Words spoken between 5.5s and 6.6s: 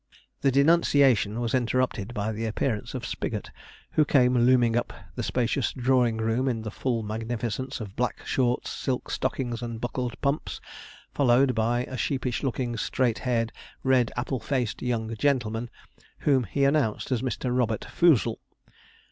drawing room